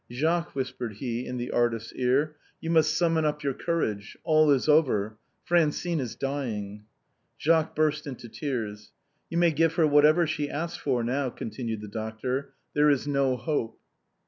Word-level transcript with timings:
"Jacques," 0.11 0.55
whispered 0.55 0.93
he 0.93 1.27
in 1.27 1.37
the 1.37 1.51
artist's 1.51 1.93
ear,"" 1.93 2.35
you 2.59 2.71
must 2.71 2.97
summon 2.97 3.23
up 3.23 3.43
your 3.43 3.53
courage. 3.53 4.17
All 4.23 4.49
is 4.49 4.67
over; 4.67 5.15
Francine 5.43 5.99
is 5.99 6.15
dying.'' 6.15 6.85
Jacques 7.37 7.75
burst 7.75 8.07
into 8.07 8.27
tears." 8.27 8.91
You 9.29 9.37
may 9.37 9.51
give 9.51 9.75
her 9.75 9.85
whatever 9.85 10.25
she 10.25 10.49
asks 10.49 10.79
for 10.79 11.03
now," 11.03 11.29
con 11.29 11.51
tinued 11.51 11.81
the 11.81 11.87
doctor," 11.87 12.49
there 12.73 12.89
is 12.89 13.07
no 13.07 13.37
hope." 13.37 13.77